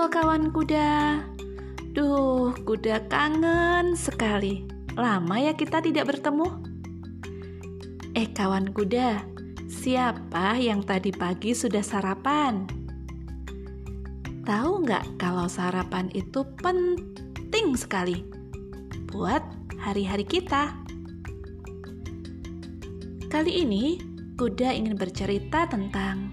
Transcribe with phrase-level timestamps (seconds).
[0.00, 1.20] Halo kawan kuda.
[1.92, 4.64] Duh, kuda kangen sekali.
[4.96, 6.48] Lama ya kita tidak bertemu.
[8.16, 9.20] Eh kawan kuda,
[9.68, 12.64] siapa yang tadi pagi sudah sarapan?
[14.48, 18.24] Tahu nggak kalau sarapan itu penting sekali
[19.12, 19.44] buat
[19.84, 20.80] hari-hari kita?
[23.28, 24.00] Kali ini,
[24.40, 26.32] kuda ingin bercerita tentang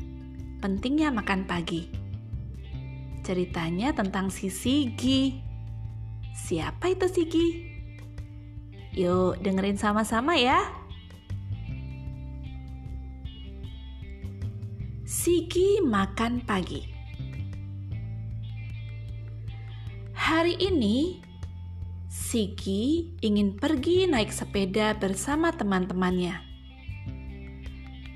[0.64, 2.07] pentingnya makan pagi.
[3.28, 5.36] Ceritanya tentang si Sigi.
[6.32, 7.48] Siapa itu Sigi?
[8.96, 10.64] Yuk dengerin sama-sama ya.
[15.04, 16.88] Sigi makan pagi.
[20.16, 21.20] Hari ini,
[22.08, 26.40] Sigi ingin pergi naik sepeda bersama teman-temannya.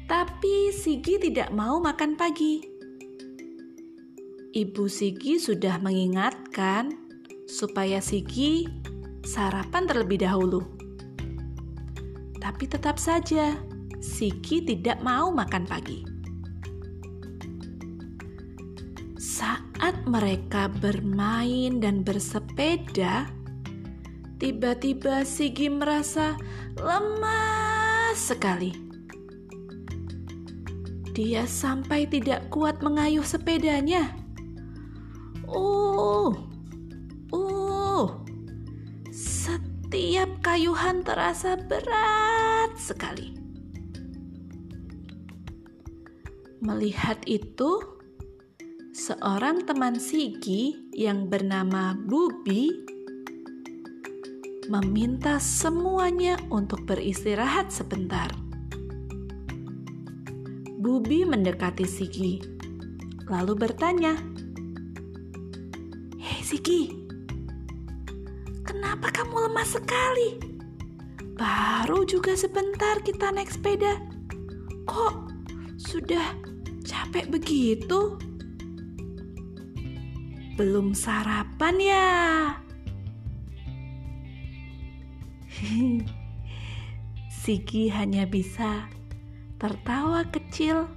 [0.08, 2.71] Tapi Sigi tidak mau makan pagi.
[4.52, 6.91] Ibu Sigi sudah mengingatkan
[7.48, 8.68] supaya Sigi
[9.24, 10.60] sarapan terlebih dahulu.
[12.35, 13.55] Tapi tetap saja,
[14.04, 16.04] Sigi tidak mau makan pagi.
[19.16, 23.32] Saat mereka bermain dan bersepeda,
[24.35, 26.35] tiba-tiba Sigi merasa
[26.76, 28.76] lemas sekali.
[31.16, 34.21] Dia sampai tidak kuat mengayuh sepedanya.
[35.52, 36.32] Uh,
[37.35, 38.07] uh,
[39.12, 43.35] setiap kayuhan terasa berat sekali.
[46.63, 47.84] Melihat itu,
[48.96, 52.72] seorang teman Sigi yang bernama Bubi
[54.72, 58.32] meminta semuanya untuk beristirahat sebentar.
[60.79, 62.40] Bubi mendekati Sigi,
[63.27, 64.31] lalu bertanya,
[66.52, 66.91] Siki,
[68.67, 70.35] kenapa kamu lemah sekali?
[71.39, 73.95] Baru juga sebentar kita naik sepeda.
[74.84, 75.31] Kok
[75.79, 76.35] sudah
[76.84, 78.19] capek begitu?
[80.59, 82.12] Belum sarapan ya?
[87.47, 88.91] Siki hanya bisa
[89.56, 90.91] tertawa kecil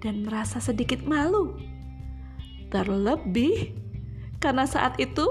[0.00, 1.60] dan merasa sedikit malu.
[2.72, 3.81] Terlebih
[4.42, 5.22] karena saat itu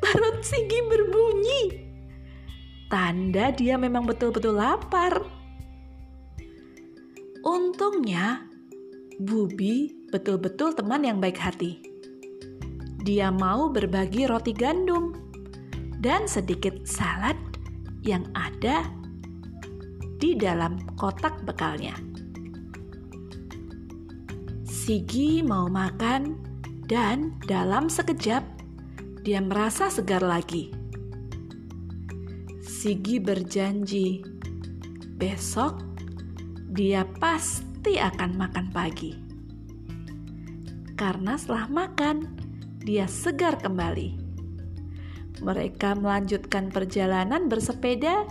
[0.00, 1.82] perut Sigi berbunyi.
[2.86, 5.26] Tanda dia memang betul-betul lapar.
[7.42, 8.46] Untungnya,
[9.18, 11.82] Bubi betul-betul teman yang baik hati.
[13.02, 15.14] Dia mau berbagi roti gandum
[16.02, 17.36] dan sedikit salad
[18.02, 18.86] yang ada
[20.16, 21.94] di dalam kotak bekalnya.
[24.64, 26.38] Sigi mau makan
[26.86, 28.44] dan dalam sekejap
[29.26, 30.70] dia merasa segar lagi.
[32.62, 34.22] Sigi berjanji
[35.18, 35.82] besok
[36.70, 39.26] dia pasti akan makan pagi.
[40.96, 42.24] Karena setelah makan,
[42.80, 44.16] dia segar kembali.
[45.44, 48.24] Mereka melanjutkan perjalanan bersepeda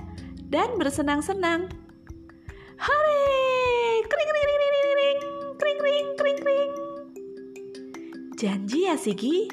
[0.56, 1.68] dan bersenang-senang.
[2.80, 3.28] Hore!
[4.08, 5.20] Kring kring kring kring kring
[5.60, 6.72] kring kring kring kring.
[8.40, 9.52] Janji ya Sigi,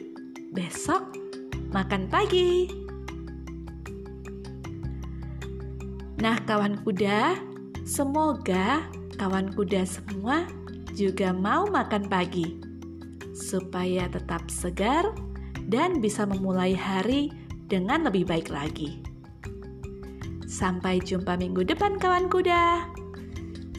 [0.54, 1.10] besok
[1.74, 2.70] makan pagi.
[6.22, 7.34] Nah, kawan kuda,
[7.82, 8.86] semoga
[9.18, 10.46] kawan kuda semua
[10.94, 12.62] juga mau makan pagi
[13.34, 15.10] supaya tetap segar
[15.66, 17.34] dan bisa memulai hari
[17.66, 19.11] dengan lebih baik lagi.
[20.52, 22.84] Sampai jumpa minggu depan kawan kuda.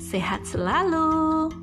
[0.01, 1.53] Sehat selalu.